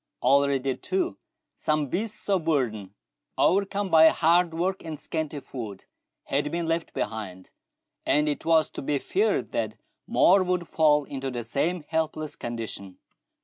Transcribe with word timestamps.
Already, 0.23 0.77
too, 0.77 1.19
some 1.55 1.85
beasts 1.87 2.27
of 2.27 2.45
burden, 2.45 2.95
overcome 3.37 3.91
by 3.91 4.09
hard 4.09 4.51
work 4.51 4.83
and 4.83 4.99
scanty 4.99 5.39
food, 5.39 5.85
had 6.23 6.49
been 6.51 6.65
left 6.65 6.91
behind, 6.95 7.51
and 8.03 8.27
it 8.27 8.43
was 8.43 8.71
to 8.71 8.81
be 8.81 8.97
feared 8.97 9.51
that 9.51 9.75
more 10.07 10.41
would 10.41 10.67
fall 10.67 11.03
into 11.03 11.29
the 11.29 11.43
same 11.43 11.83
helpless 11.87 12.35
condition. 12.35 12.97